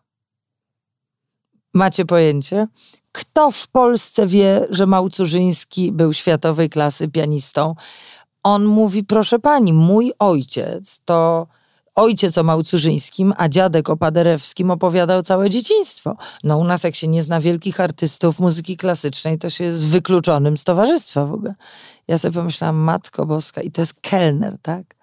[1.76, 2.66] Macie pojęcie?
[3.12, 7.74] Kto w Polsce wie, że Małcurzyński był światowej klasy pianistą?
[8.42, 11.46] On mówi, proszę pani, mój ojciec to
[11.94, 16.16] ojciec o Małcurzyńskim, a dziadek o Paderewskim opowiadał całe dzieciństwo.
[16.44, 20.58] No u nas jak się nie zna wielkich artystów muzyki klasycznej, to się jest wykluczonym
[20.58, 21.54] z towarzystwa w ogóle.
[22.08, 24.96] Ja sobie pomyślałam, Matko Boska, i to jest kelner, tak?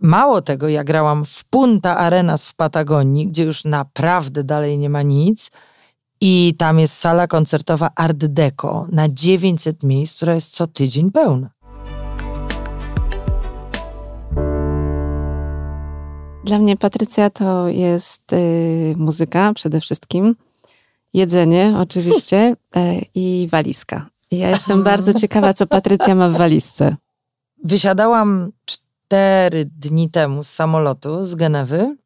[0.00, 5.02] Mało tego, ja grałam w Punta Arenas w Patagonii, gdzie już naprawdę dalej nie ma
[5.02, 5.50] nic,
[6.20, 11.50] i tam jest sala koncertowa Art Deco na 900 miejsc, która jest co tydzień pełna.
[16.44, 20.36] Dla mnie Patrycja to jest y, muzyka przede wszystkim,
[21.14, 22.80] jedzenie oczywiście y,
[23.14, 24.06] i walizka.
[24.30, 26.96] Ja jestem bardzo ciekawa, co Patrycja ma w walizce.
[27.64, 31.96] Wysiadałam cztery dni temu z samolotu z Genewy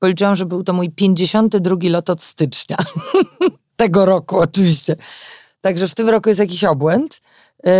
[0.00, 2.76] Policzyłam, że był to mój 52 lot od stycznia.
[3.76, 4.96] Tego roku oczywiście.
[5.60, 7.20] Także w tym roku jest jakiś obłęd
[7.64, 7.72] yy,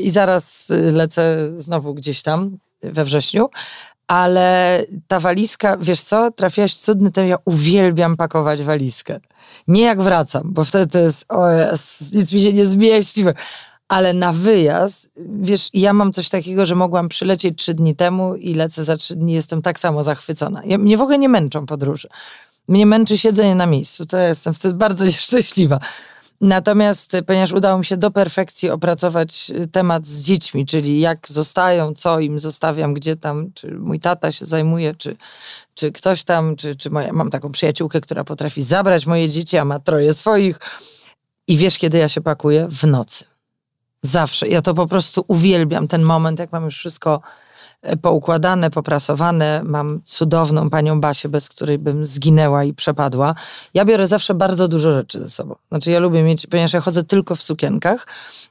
[0.00, 3.48] i zaraz lecę znowu gdzieś tam we wrześniu.
[4.06, 9.20] Ale ta walizka, wiesz co, trafiłaś cudny ten, ja uwielbiam pakować walizkę.
[9.68, 13.24] Nie jak wracam, bo wtedy to jest, o jest, nic mi się nie zmieści
[13.88, 18.54] ale na wyjazd, wiesz, ja mam coś takiego, że mogłam przylecieć trzy dni temu i
[18.54, 20.62] lecę za trzy dni, jestem tak samo zachwycona.
[20.64, 22.08] Ja, mnie w ogóle nie męczą podróże.
[22.68, 25.78] Mnie męczy siedzenie na miejscu, to ja jestem wtedy bardzo nieszczęśliwa.
[26.40, 32.20] Natomiast ponieważ udało mi się do perfekcji opracować temat z dziećmi, czyli jak zostają, co
[32.20, 35.16] im zostawiam, gdzie tam, czy mój tata się zajmuje, czy,
[35.74, 39.64] czy ktoś tam, czy, czy moja, mam taką przyjaciółkę, która potrafi zabrać moje dzieci, a
[39.64, 40.58] ma troje swoich.
[41.46, 42.68] I wiesz, kiedy ja się pakuję?
[42.70, 43.33] W nocy.
[44.04, 44.48] Zawsze.
[44.48, 47.20] Ja to po prostu uwielbiam ten moment, jak mam już wszystko
[47.82, 49.62] e, poukładane, poprasowane.
[49.64, 53.34] Mam cudowną panią Basię, bez której bym zginęła i przepadła.
[53.74, 55.54] Ja biorę zawsze bardzo dużo rzeczy ze sobą.
[55.68, 58.06] Znaczy ja lubię mieć, ponieważ ja chodzę tylko w sukienkach,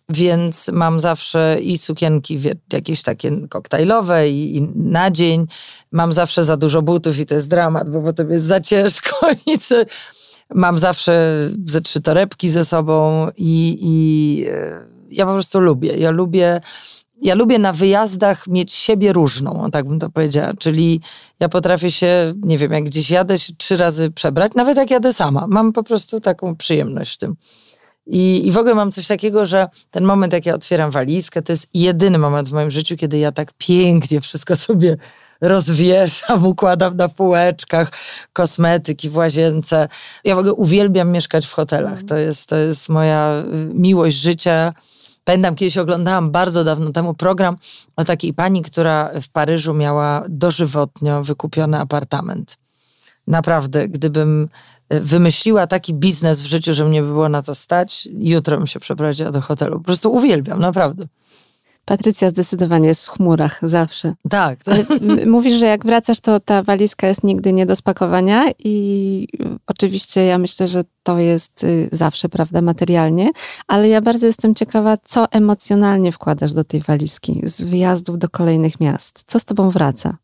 [0.10, 2.40] więc mam zawsze i sukienki
[2.74, 5.48] jakieś takie koktajlowe i, i na dzień.
[5.92, 9.58] Mam zawsze za dużo butów i to jest dramat, bo potem jest za ciężko i
[10.54, 11.30] Mam zawsze
[11.66, 15.98] ze trzy torebki ze sobą i, i e, ja po prostu lubię.
[15.98, 16.62] Ja lubię,
[17.22, 20.54] ja lubię na wyjazdach mieć siebie różną, tak bym to powiedziała.
[20.60, 21.02] Czyli
[21.40, 25.14] ja potrafię się, nie wiem, jak gdzieś jadę, się trzy razy przebrać, nawet jak jadę
[25.14, 25.48] sama.
[25.48, 27.36] Mam po prostu taką przyjemność w tym.
[28.08, 31.52] I, I w ogóle mam coś takiego, że ten moment, jak ja otwieram walizkę, to
[31.54, 34.98] jest jedyny moment w moim życiu, kiedy ja tak pięknie wszystko sobie
[35.42, 37.92] rozwieszam, układam na półeczkach,
[38.34, 39.88] kosmetyki w łazience.
[40.24, 42.04] Ja w ogóle uwielbiam mieszkać w hotelach.
[42.04, 44.74] To jest, to jest moja y, miłość życia.
[45.24, 47.58] Pamiętam, kiedyś oglądałam bardzo dawno temu program
[47.96, 52.58] o takiej pani, która w Paryżu miała dożywotnio wykupiony apartament.
[53.28, 54.50] Naprawdę, gdybym
[54.90, 58.68] e, wymyśliła taki biznes w życiu, że mnie by było na to stać, jutro bym
[58.68, 59.78] się przeprowadziła do hotelu.
[59.78, 61.06] Po prostu uwielbiam, naprawdę.
[61.86, 64.14] Patrycja zdecydowanie jest w chmurach, zawsze.
[64.30, 64.60] Tak.
[65.26, 69.28] Mówisz, że jak wracasz, to ta walizka jest nigdy nie do spakowania i
[69.68, 73.30] oczywiście ja myślę, że to jest y, zawsze, prawda, materialnie,
[73.68, 78.80] ale ja bardzo jestem ciekawa, co emocjonalnie wkładasz do tej walizki z wyjazdów do kolejnych
[78.80, 79.24] miast.
[79.28, 80.18] Co z tobą wraca?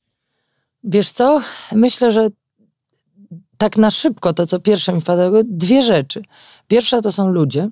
[0.84, 1.42] Wiesz co?
[1.72, 2.30] Myślę, że
[3.58, 6.24] tak na szybko, to co pierwsze mi wpadało, dwie rzeczy.
[6.68, 7.70] Pierwsza to są ludzie,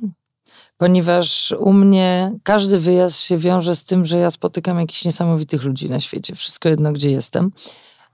[0.77, 5.89] ponieważ u mnie każdy wyjazd się wiąże z tym, że ja spotykam jakichś niesamowitych ludzi
[5.89, 6.35] na świecie.
[6.35, 7.51] Wszystko jedno, gdzie jestem.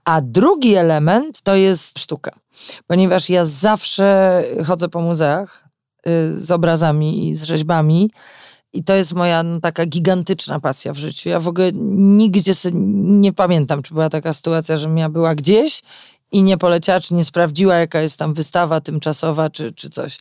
[0.04, 2.32] A drugi element to jest sztuka,
[2.86, 5.64] ponieważ ja zawsze chodzę po muzeach
[6.06, 8.10] y, z obrazami i z rzeźbami.
[8.72, 11.28] I to jest moja no, taka gigantyczna pasja w życiu.
[11.28, 15.82] Ja w ogóle nigdzie nie pamiętam, czy była taka sytuacja, że ja była gdzieś
[16.32, 20.18] i nie poleciała, czy nie sprawdziła, jaka jest tam wystawa tymczasowa, czy, czy coś.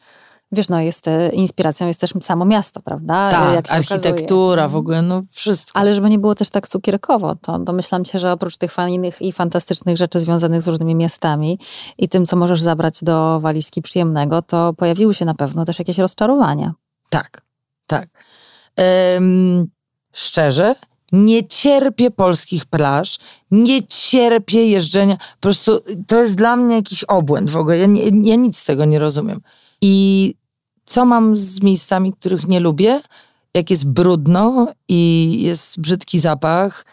[0.54, 3.32] Wiesz, no jest, e, inspiracją jest też samo miasto, prawda?
[3.32, 4.70] Tak, Jak architektura, okazuje.
[4.70, 5.80] w ogóle, no wszystko.
[5.80, 9.32] Ale żeby nie było też tak cukierkowo, to domyślam się, że oprócz tych fajnych i
[9.32, 11.60] fantastycznych rzeczy związanych z różnymi miastami
[11.98, 15.98] i tym, co możesz zabrać do walizki przyjemnego, to pojawiły się na pewno też jakieś
[15.98, 16.74] rozczarowania.
[17.10, 17.42] Tak,
[17.88, 18.10] tak.
[18.78, 19.68] Um,
[20.12, 20.76] szczerze,
[21.12, 23.18] nie cierpię polskich plaż,
[23.52, 25.18] nie cierpię jeżdżenia.
[25.18, 27.78] Po prostu to jest dla mnie jakiś obłęd w ogóle.
[27.78, 27.88] Ja,
[28.24, 29.42] ja nic z tego nie rozumiem.
[29.82, 30.36] I
[30.86, 33.02] co mam z miejscami, których nie lubię?
[33.54, 36.86] Jak jest brudno i jest brzydki zapach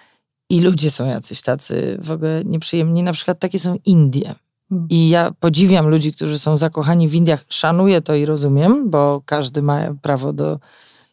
[0.51, 3.03] i ludzie są jacyś tacy w ogóle nieprzyjemni.
[3.03, 4.35] Na przykład takie są Indie.
[4.69, 4.87] Hmm.
[4.91, 7.45] I ja podziwiam ludzi, którzy są zakochani w Indiach.
[7.49, 10.59] Szanuję to i rozumiem, bo każdy ma prawo do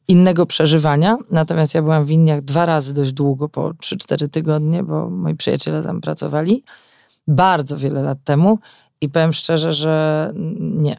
[0.08, 1.18] innego przeżywania.
[1.32, 5.84] Natomiast ja byłam w Indiach dwa razy dość długo, po 3-4 tygodnie, bo moi przyjaciele
[5.84, 6.64] tam pracowali.
[7.28, 8.60] Bardzo wiele lat temu.
[9.02, 10.98] I powiem szczerze, że nie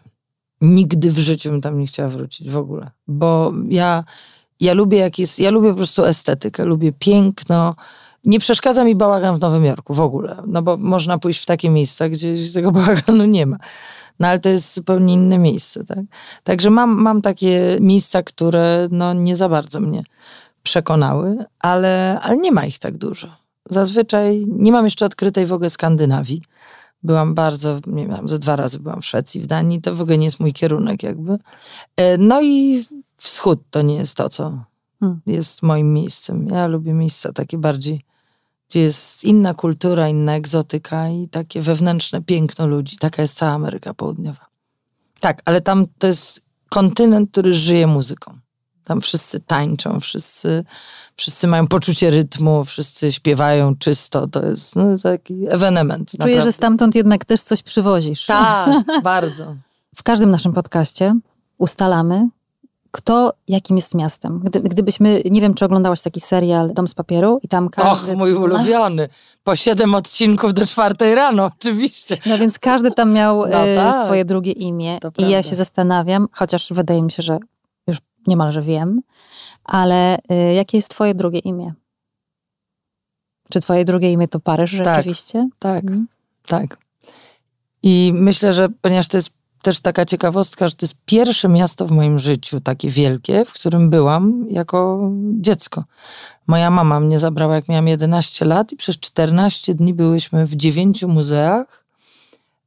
[0.61, 2.90] nigdy w życiu bym tam nie chciała wrócić w ogóle.
[3.09, 4.05] Bo ja,
[4.61, 7.75] ja lubię jak jest, ja lubię po prostu estetykę, lubię piękno.
[8.25, 11.71] Nie przeszkadza mi bałagan w Nowym Jorku w ogóle, no bo można pójść w takie
[11.71, 13.57] miejsca, gdzie tego bałaganu nie ma.
[14.18, 15.99] No ale to jest zupełnie inne miejsce, tak?
[16.44, 20.05] Także mam, mam takie miejsca, które no nie za bardzo mnie
[20.62, 23.29] przekonały, ale, ale nie ma ich tak dużo.
[23.71, 26.42] Zazwyczaj nie mam jeszcze odkrytej w ogóle Skandynawii.
[27.03, 30.19] Byłam bardzo, nie wiem, ze dwa razy byłam w Szwecji, w Danii, to w ogóle
[30.19, 31.39] nie jest mój kierunek jakby.
[31.97, 32.85] E, no i
[33.17, 34.65] wschód to nie jest to, co
[35.01, 35.21] hmm.
[35.27, 36.49] jest moim miejscem.
[36.49, 38.05] Ja lubię miejsca takie bardziej,
[38.69, 42.99] gdzie jest inna kultura, inna egzotyka i takie wewnętrzne piękno ludzi.
[42.99, 44.47] Taka jest cała Ameryka Południowa.
[45.21, 48.39] Tak, ale tam to jest kontynent, który żyje muzyką.
[48.88, 50.64] Tam wszyscy tańczą, wszyscy,
[51.16, 54.27] wszyscy mają poczucie rytmu, wszyscy śpiewają czysto.
[54.27, 56.11] To jest no, taki ewenement.
[56.11, 56.42] Czuję, naprawdę.
[56.42, 58.27] że stamtąd jednak też coś przywozisz.
[58.27, 58.70] Tak,
[59.03, 59.55] bardzo.
[59.96, 61.14] W każdym naszym podcaście
[61.59, 62.29] ustalamy,
[62.90, 64.40] kto jakim jest miastem.
[64.44, 68.12] Gdy, gdybyśmy, nie wiem, czy oglądałaś taki serial Dom z papieru i tam każdy...
[68.12, 69.09] Och, mój ulubiony.
[69.44, 72.16] Po siedem odcinków do czwartej rano, oczywiście.
[72.27, 74.05] No więc każdy tam miał no e, tak.
[74.05, 74.98] swoje drugie imię.
[75.01, 75.33] To i prawda.
[75.33, 77.38] ja się zastanawiam, chociaż wydaje mi się, że
[78.29, 79.01] niemalże wiem,
[79.64, 81.73] ale y, jakie jest twoje drugie imię?
[83.51, 85.49] Czy twoje drugie imię to Paryż tak, rzeczywiście?
[85.59, 86.09] Tak, mhm.
[86.47, 86.79] tak.
[87.83, 89.31] I myślę, że ponieważ to jest
[89.62, 93.91] też taka ciekawostka, że to jest pierwsze miasto w moim życiu, takie wielkie, w którym
[93.91, 95.11] byłam jako
[95.41, 95.85] dziecko.
[96.47, 101.09] Moja mama mnie zabrała, jak miałam 11 lat, i przez 14 dni byłyśmy w dziewięciu
[101.09, 101.85] muzeach.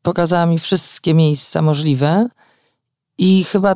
[0.02, 2.28] Pokazała mi wszystkie miejsca możliwe.
[3.18, 3.76] I chyba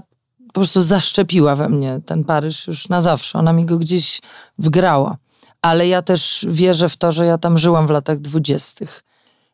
[0.56, 3.40] po prostu zaszczepiła we mnie ten Paryż już na zawsze.
[3.40, 4.22] Ona mi go gdzieś
[4.60, 5.18] wgrała.
[5.62, 9.04] Ale ja też wierzę w to, że ja tam żyłam w latach dwudziestych.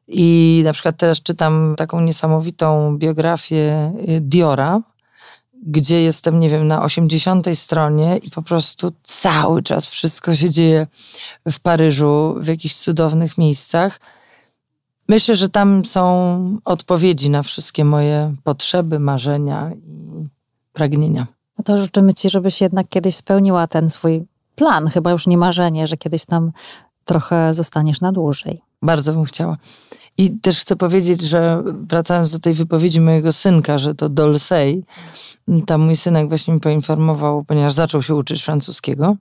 [0.08, 4.82] I na przykład teraz czytam taką niesamowitą biografię y, Diora,
[5.64, 10.88] gdzie jestem, nie wiem, na 80 stronie i po prostu cały czas wszystko się dzieje
[11.52, 14.00] w Paryżu, w jakichś cudownych miejscach.
[15.08, 20.41] Myślę, że tam są odpowiedzi na wszystkie moje potrzeby, marzenia i
[20.74, 21.28] pragnienia.
[21.58, 25.88] No to życzymy Ci, żebyś jednak kiedyś spełniła ten swój plan, chyba już nie marzenie,
[25.88, 26.52] że kiedyś tam
[27.06, 28.62] trochę zostaniesz na dłużej.
[28.82, 29.58] Bardzo bym chciała.
[30.18, 34.84] I też chcę powiedzieć, że wracając do tej wypowiedzi mojego synka, że to Dolsey,
[35.66, 39.16] tam mój synek właśnie mi poinformował, ponieważ zaczął się uczyć francuskiego,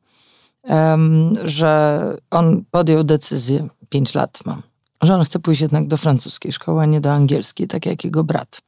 [1.44, 4.62] że on podjął decyzję, pięć lat ma,
[5.02, 8.24] że on chce pójść jednak do francuskiej szkoły, a nie do angielskiej, tak jak jego
[8.24, 8.60] brat.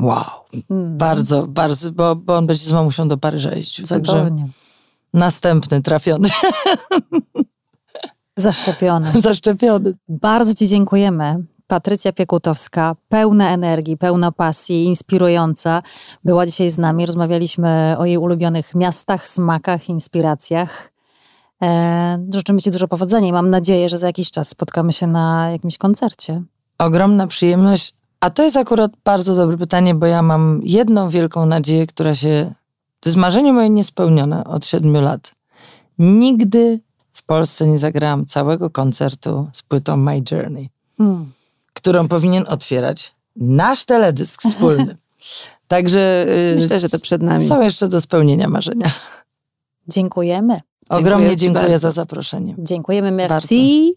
[0.00, 0.24] Wow.
[0.70, 0.96] Mm.
[0.96, 3.86] Bardzo, bardzo, bo, bo on będzie z mamusią do Paryża jeździł.
[3.86, 4.48] Cudownie.
[5.14, 6.28] Następny trafiony.
[8.36, 9.20] Zaszczepiony.
[9.20, 9.94] Zaszczepiony.
[10.08, 11.44] Bardzo Ci dziękujemy.
[11.66, 15.82] Patrycja Piekutowska, pełna energii, pełna pasji, inspirująca,
[16.24, 17.06] była dzisiaj z nami.
[17.06, 20.92] Rozmawialiśmy o jej ulubionych miastach, smakach, inspiracjach.
[21.62, 25.50] E, życzymy Ci dużo powodzenia i mam nadzieję, że za jakiś czas spotkamy się na
[25.50, 26.42] jakimś koncercie.
[26.78, 27.94] Ogromna przyjemność.
[28.20, 32.54] A to jest akurat bardzo dobre pytanie, bo ja mam jedną wielką nadzieję, która się.
[33.00, 35.34] To jest marzenie moje niespełnione od siedmiu lat.
[35.98, 36.80] Nigdy
[37.12, 41.32] w Polsce nie zagrałam całego koncertu z płytą My Journey, hmm.
[41.72, 44.96] którą powinien otwierać nasz teledysk wspólny.
[45.68, 47.48] Także y, Myślę, że to przed nami.
[47.48, 48.90] są jeszcze do spełnienia marzenia.
[49.88, 50.60] Dziękujemy.
[50.88, 51.78] Ogromnie dziękuję bardzo.
[51.78, 52.54] za zaproszenie.
[52.58, 53.94] Dziękujemy, merci.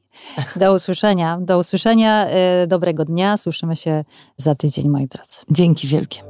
[0.55, 1.37] Do usłyszenia.
[1.41, 2.27] Do usłyszenia.
[2.63, 3.37] y, Dobrego dnia.
[3.37, 4.03] Słyszymy się
[4.37, 5.41] za tydzień, moi drodzy.
[5.51, 6.28] Dzięki wielkie.